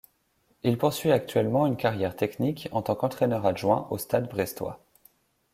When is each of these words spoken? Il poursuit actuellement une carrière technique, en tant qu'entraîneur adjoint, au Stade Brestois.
Il 0.63 0.79
poursuit 0.79 1.11
actuellement 1.11 1.67
une 1.67 1.77
carrière 1.77 2.15
technique, 2.15 2.67
en 2.71 2.81
tant 2.81 2.95
qu'entraîneur 2.95 3.45
adjoint, 3.45 3.85
au 3.91 3.99
Stade 3.99 4.27
Brestois. 4.27 4.83